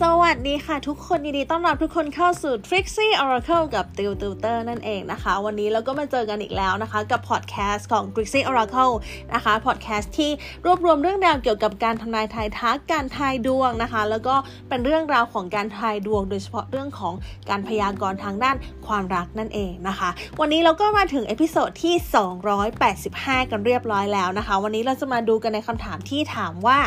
[0.00, 8.94] สวัสดีค่ะทุกคนยินดีต้อนรับทุกคนเข้าสู่ Trixie Oracle กับ Tiw Tutor นั่นเองนะคะ วันนี้เราก็มาเจอกันอีกแล้วนะคะ กับพอดแคสต์ของ Trixie Oracle
[9.34, 10.30] นะคะพอดแคสต์ที่
[10.66, 14.34] รวบรวมเรื่องราวเกี่ยวกับการทำนายทายทักการทายดวงนะคะ แล้วก็
[14.68, 17.14] เป็นเรื่องราวของการทายดวง โดยเฉพาะเรื่องของ
[17.50, 18.56] การพยากรณ์ทางด้าน
[18.86, 20.10] ความรักนั่นเองนะคะ
[20.40, 21.94] วันนี้เราก็มาถึง episode ที่
[22.74, 26.78] 285 กันเรียบร้อยแล้วนะคะ วันนี้เราจะมาดูกันในคำถามที่ถามว่า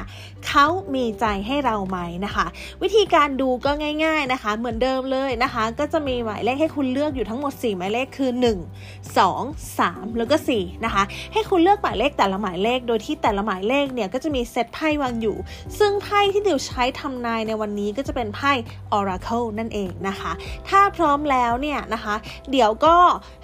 [0.48, 2.48] เขามีใจให้เราไหมนะคะ
[2.90, 3.72] วิธีการดูก็
[4.04, 15.38] ง่าย ๆนะคะ เหมือนเดิมเลยนะคะ ก็จะมีหมายเลขให้คุณเลือกอยู่ทั้งหมด 4 หมายเลขคือ 1 2 3 แล้วก็4นะคะ ให้คุณเลือกหมายเลขแต่ละหมายเลข โดยที่แต่ละหมายเลขเนี่ยก็จะมีเซตไพ่วางอยู่
[15.80, 18.52] ซึ่งไพ่ที่ดิวใช้ทำนายในวันนี้ก็จะเป็นไพ่
[18.98, 20.32] Oracle นั่นเองนะคะ
[20.70, 22.16] ถ้าพร้อมแล้วเนี่ยนะคะ
[22.52, 22.96] เดี๋ยวก็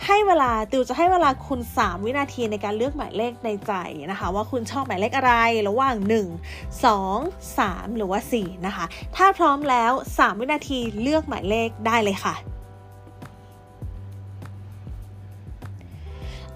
[0.07, 3.73] ให้เวลาติวจะให้เวลาคุณ 3 วินาทีในการเลือกหมายเลขในใจ
[4.11, 5.33] นะคะ ว่าคุณชอบหมายเลขอะไร
[5.69, 12.35] ระหว่าง 1 2 3 หรือว่า 4 นะคะ ถ้าพร้อมแล้ว 3 วินาทีเลือกหมายเลขได้เลยค่ะ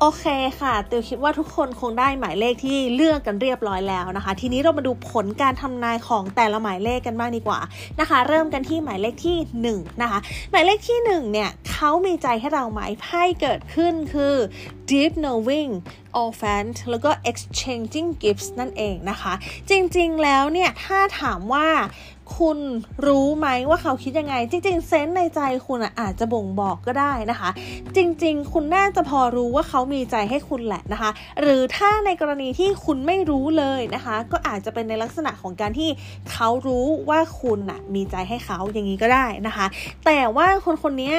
[0.01, 0.25] โอเค
[0.61, 7.59] ค่ะติวคิดว่าทุกคนคงได้หมายเลขที่เลือกกันเรียบร้อยแล้วนะคะ ทีนี้เรามาดูผลการทำนายของแต่ละหมายเลขกันบ้างดีกว่า
[7.99, 9.37] นะคะ เริ่มกันที่หมายเลขที่
[9.75, 10.19] 1นะคะ
[10.51, 14.35] หมายเลขที่1เนี่ยเขามีใจให้เราไหมไพ่เกิดขึ้นคือ
[14.89, 15.71] deep knowing
[16.19, 19.33] all fan แล้วก็ exchanging gifts นั่นเองนะคะ
[19.69, 21.67] จริงๆแล้วเนี่ยถ้าถามว่า
[22.35, 22.59] คุณ
[23.07, 27.49] รู้ไหมว่าเขาคิดยังไง จริง ๆ เซนส์ในใจคุณอาจจะบ่งบอกก็ได้นะคะ
[27.95, 31.09] จริง ๆ คุณน่าจะพอรู้ว่าเขามีใจให้คุณแหละนะคะ
[31.41, 35.89] หรือถ้าในกรณีที่คุณไม่รู้เลยนะคะ ก็อาจจะเป็นในลักษณะของการที่
[36.31, 39.65] เขารู้ว่าคุณน่ะมีใจให้เขาอย่างนี้ก็ได้นะคะ
[40.05, 41.13] แต่ว่าคนคนนี้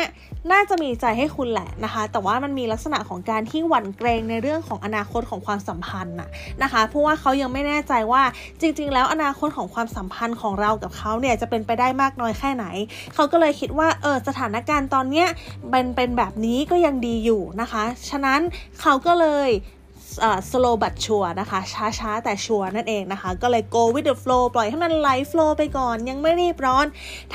[0.53, 6.29] น่าจะมีใจให้คุณแหละนะคะ แต่ว่ามันมีลักษณะของการที่หวั่นเกรงในเรื่องของอนาคตของความสัมพันธ์น่ะ
[6.63, 8.23] นะคะ เพราะว่าเขายังไม่แน่ใจว่า
[8.61, 12.65] จริง ๆ แล้วอนาคตของความสัมพันธ์ของเรากับเขาเนี่ยจะเป็นไปได้มากน้อยแค่ไหน
[13.15, 15.29] เขาก็เลยคิดว่าเออสถานการณ์ตอนเนี้ย
[15.71, 18.41] เป็นเป็นแบบนี้ก็ยังดีอยู่นะคะ ฉะนั้น
[18.81, 19.51] เขาก็เลย
[20.51, 21.61] slow but sure นะคะ
[21.99, 26.87] ช้าๆ แต่ชัวร์นั่นเองนะคะ ก็เลย go with the flow ปล่อยให้มันไหล flow ไปก่อน ยังไม่รีบร้อน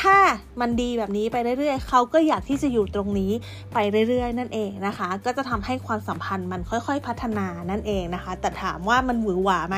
[0.01, 0.15] ถ้า
[0.61, 3.31] มันดีแบบนี้ไปเรื่อยๆ เขาก็อยากที่จะอยู่ตรงนี้
[3.73, 3.77] ไป
[4.09, 9.77] เรื่อยๆ นั่นเองนะคะ ก็จะทำให้ความสัมพันธ์มันค่อยๆ พัฒนานั่นเองนะคะ แต่ถามว่ามันหวือหวาไหม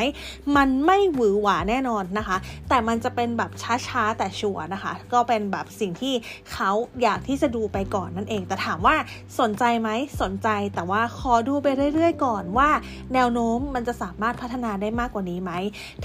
[0.56, 2.38] มันไม่หวือหวาแน่นอนนะคะ
[2.70, 3.52] แต่มันจะเป็นแบบ
[3.88, 6.14] ช้าๆ แต่ชัวร์นะคะ ก็เป็นแบบสิ่งที่
[6.54, 8.96] เขาอยากที่จะดูไปก่อนนั่นเอง แต่ถามว่า
[9.40, 9.90] สนใจไหม
[10.22, 12.70] สนใจแต่ว่าขอดูไปเรื่อยๆ ก่อนว่า
[13.14, 15.52] แนวโน้มมันจะสามารถพัฒนาได้มากกว่านี้ไหม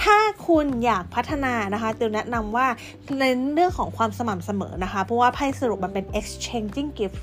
[0.02, 2.66] ถ้าคุณอยากพัฒนานะคะติวแนะนำว่า
[3.18, 3.24] เน
[3.54, 7.18] เรื่องของความสม่ำเสมอนะคะ เพราะว่าไพ่สรุปมันเป็น exchanging gift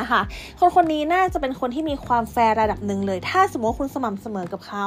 [0.00, 0.20] นะคะ
[0.58, 4.86] คนคนนี้น่าจะเป็นคนที่มีความแฟร์ระดับหนึ่งเลย ถ้าสมมติว่าคุณสม่ำเสมอกับเขา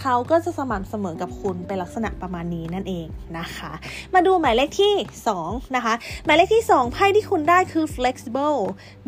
[0.00, 3.06] เขาก็จะสม่ำเสมอกับคุณเป็นลักษณะประมาณนี้นั่นเอง
[3.38, 3.72] นะคะ
[4.14, 4.94] มาดูหมายเลขที่
[5.34, 8.58] 2 นะคะ หมายเลขที่ 2 ไพ่ที่คุณได้คือ flexible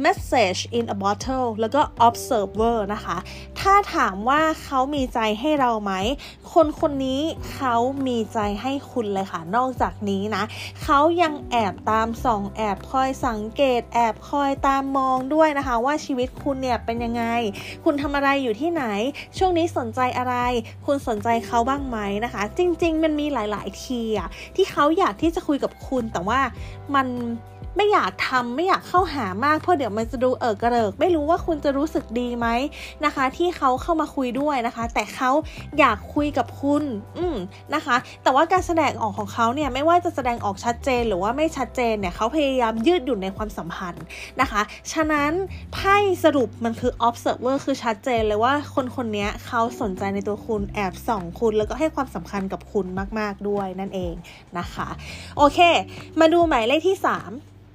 [0.04, 3.16] message in a bottle แล้วก็ observer นะคะ
[3.60, 5.92] ถ้าถามว่าเขามีใจให้เราไหม
[6.52, 7.22] คนคนนี้
[7.52, 7.76] เขา
[8.06, 10.44] มีใจให้คุณเลยค่ะ นอกจากนี้นะ
[10.82, 17.24] เขายังแอบตามส่อง แอบคอยสังเกต แอบคอยตามมองด้วยนะคะ ว่าชีวิตคุณเนี่ยเป็นยังไง
[17.84, 18.84] คุณทำอะไรอยู่ที่ไหน
[19.38, 20.34] ช่วงนี้สนใจอะไร
[20.86, 26.40] คุณสนใจเขาบ้างไหมนะคะ จริง ๆ มันมีหลาย ๆ ทีอะที่เขาอยากที่จะคุยกับคุณแต่ว่า
[26.94, 27.06] มัน
[27.80, 32.46] ไม่อยากทำไม่อยากเข้าหามากเพราะเดี๋ยวมันจะดูเออกระเริก ไม่รู้ว่าคุณจะรู้สึกดีไหม
[33.04, 35.30] นะคะ ที่เขาเข้ามาคุยด้วยนะคะ แต่เขา
[35.78, 36.82] อยากคุยกับคุณ
[37.18, 37.36] อืม
[37.74, 44.04] นะคะ แต่ว่าการแสดงออกของเขาเนี่ยไม่ว่าจะแสดงออกชัดเจนหรือว่าไม่ชัดเจนเนี่ยเขาพยายามยืดหยุ่นในความสัมพันธ์
[44.40, 44.60] นะคะ
[44.92, 45.30] ฉะนั้น
[45.74, 52.86] ไพ่สรุปมันคือ observer คือชัดเจนเลยว่าคนคนนี้เขาสนใจในตัวคุณแอบส่องคุณ แล้วก็ให้ความสำคัญกับคุณ
[53.18, 54.14] มาก ๆด้วยนั่นเอง
[54.58, 54.88] นะคะ
[55.36, 55.58] โอเค
[56.20, 57.67] มาดูหมายเลขที่ 3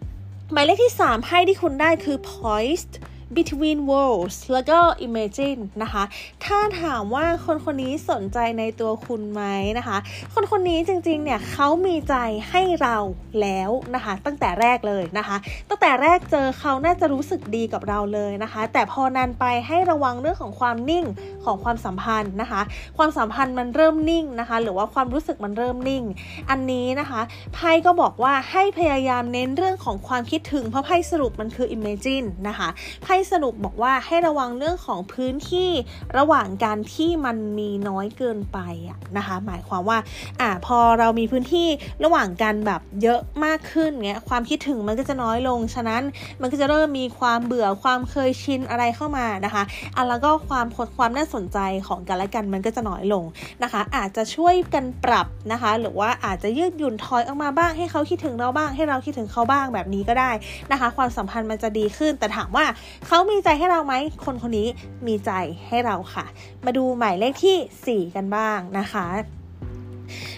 [0.53, 2.93] หมายเลขที่ 3 ไพ่ที่คุณได้คือ poised
[3.38, 6.03] between worlds แล้วก็ imagine นะคะ
[6.45, 9.44] ถ้าถามว่าคนคนนี้สนใจในตัวคุณไหม
[9.77, 9.97] นะคะ
[10.33, 12.15] คนคนนี้จริงๆ เนี่ยเขามีใจ
[12.50, 12.97] ให้เรา
[13.41, 15.38] แล้วนะคะ ตั้งแต่แรกเลยนะคะ
[15.69, 21.06] ตั้งแต่แรกเจอเขาน่าจะรู้สึกดีกับเราเลยนะคะ แต่พอนานไปให้ระวังเรื่องของความนิ่ง
[21.45, 22.62] ของความสัมพันธ์นะคะ
[22.97, 26.03] ความสัมพันธ์มันเริ่มนิ่งนะคะ หรือว่าความรู้สึกมันเริ่มนิ่ง
[26.50, 27.21] อันนี้นะคะ
[27.53, 32.69] ไพ่ก็บอกว่าให้พยายามเน้นเรื่องของความคิดถึงเพราะไพ่สรุปมันคือ imagine นะคะ
[33.03, 35.69] ไพ่สรุปบอกว่าให้ระวังเรื่องของพื้นที่
[36.17, 38.59] ระหว่างการที่มันมีน้อยเกินไป
[38.89, 39.97] อะนะคะ หมายความว่า
[40.41, 41.67] อ่าพอเรามีพื้นที่
[42.03, 46.01] ระหว่างกันแบบเยอะมากขึ้นเงี้ยความคิดถึงมันก็จะน้อยลง ฉะนั้น
[46.41, 49.63] มันก็จะเริ่มมีความเบื่อความเคยชินอะไรเข้ามานะคะ
[49.95, 50.65] อะแล้วก็ความ
[50.97, 53.23] ความน่าสนใจของกันและกันมันก็จะน้อยลง
[53.63, 60.31] นะคะ อาจจะช่วยกันปรับนะคะ หรือว่าอาจจะยืดหยุ่นถอยออกมาบ้างให้เขาคิดถึงเราบ้าง ให้เราคิดถึงเขาบ้างแบบนี้ก็ได้
[60.71, 62.65] นะคะ ความสัมพันธ์มันจะดีขึ้น แต่ถามว่า
[63.07, 63.95] เขามีใจให้เราไหม
[64.25, 64.68] คนคนนี้
[65.07, 65.31] มีใจ
[65.68, 66.25] ให้เราค่ะ
[66.65, 69.06] มาดูหมายเลขที่ 4 กันบ้างนะคะ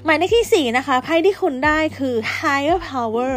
[0.05, 3.33] หมายเลขที่ 4 นะคะไพ่ที่คุณได้คือ higher power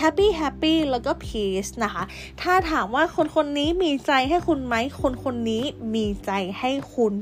[0.00, 2.02] happy happy แล้วก็ peace นะคะ
[2.40, 7.12] ถ้าถามว่าคนคนนี้มีใจให้คุณไหม คนคนนี้มีใจให้คุณ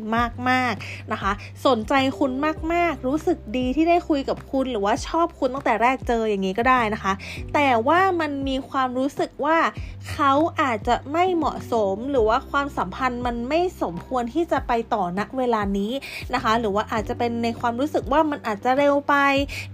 [0.49, 1.33] มากๆนะคะ
[1.67, 2.33] สนใจคุณ
[2.73, 7.13] มากๆ รู้สึกดีที่ได้คุยกับคุณหรือว่าชอบคุณตั้งแต่แรกเจออย่างนี้ก็ได้นะคะ
[7.55, 9.59] แต่ว่ามันมีความรู้สึกว่า
[10.13, 15.93] เขาอาจจะไม่เหมาะสมหรือว่าความสัมพันธ์มันไม่สมควรที่จะไปต่อณเวลานี้
[16.35, 19.15] นะคะ หรือว่าอาจจะเป็นในความรู้สึกว่ามันอาจจะเร็วไป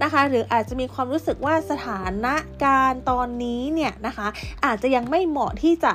[0.02, 2.34] นะคะ หรืออาจจะมีความรู้สึกว่าสถานะ
[2.64, 4.26] การตอนนี้เนี่ยนะคะ
[4.64, 5.92] อาจจะยังไม่เหมาะที่จะ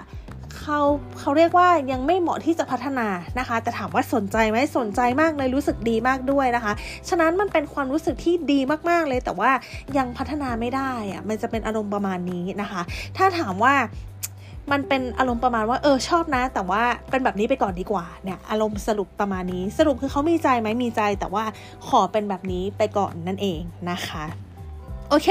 [0.60, 0.80] เขา
[1.20, 3.08] เขาเรียกว่ายังไม่เหมาะที่จะพัฒนา
[3.40, 6.74] นะคะ แต่ถามว่าสนใจไหมสนใจมากเลยรู้สึกดีมากด้วยนะคะ
[7.10, 8.60] ฉะนั้นมันเป็นความรู้สึกที่ดี
[8.90, 9.52] มากๆเลย แต่ว่า
[9.98, 12.82] ยังพัฒนาไม่ได้อะมันจะเป็นอารมณ์ประมาณนี้นะคะ
[13.18, 13.74] ถ้าถามว่า
[14.72, 21.44] มันเป็นอารมณ์ประมาณว่าเออชอบนะ แต่ว่าเป็นแบบนี้ไปก่อนดีกว่าเนี่ยอารมณ์สรุปประมาณนี้ สรุปคือเขามีใจไหมมีใจแต่ว่า
[21.88, 23.62] ขอเป็นแบบนี้ไปก่อนนั่นเอง
[23.92, 24.26] นะคะ
[25.12, 25.30] โอเค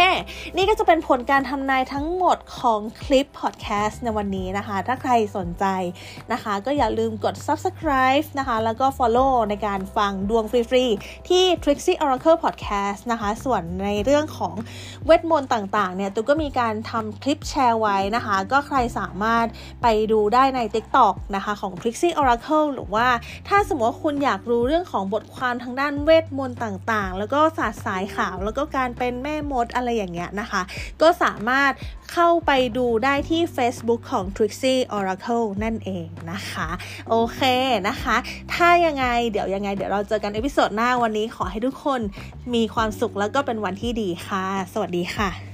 [0.56, 5.64] นี่ก็จะเป็นผลการทำนายทั้งหมดของคลิปพอดแคสต์ในวันนี้นะคะ ถ้าใครสนใจ
[6.32, 14.54] นะคะ ก็อย่าลืมกด subscribe นะคะ แล้วก็ follow ในการฟังดวงฟรีๆ ที่ Trixie Oracle Podcast นะคะ ส่วนในเรื่องของ
[15.06, 19.46] เวทมนต์ต่างๆ เนี่ยตุ๊กก็มีการทำคลิปแชร์ไว้นะคะ ก็ใครสามารถ
[19.82, 23.06] ไปดูได้ใน TikTok นะคะของ Trixie Oracle หรือว่า
[23.48, 30.62] ถ้าสมมติว่าคุณอยากรู้เรื่องของบทความทางด้านเวทมนต์ต่างๆ แล้วก็ศาสตร์สายขาว แล้วก็การเป็นแม่มดอะไรอย่างเงี้ยนะคะ
[31.02, 31.72] ก็สามารถ
[32.12, 36.68] เข้าไปดูได้ที่ Facebook ของ Trixie Oracle นั่นเองนะคะ
[37.08, 37.40] โอเค
[37.88, 38.16] นะคะ
[38.54, 42.00] ถ้ายังไงเดี๋ยวยังไงเดี๋ยวเราเจอกัน episode หน้าวันนี้ขอให้ทุกคน
[42.54, 45.47] มีความสุขแล้วก็เป็นวันที่ดีค่ะ สวัสดีค่ะ